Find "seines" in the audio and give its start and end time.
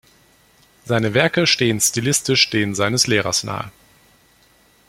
2.73-3.05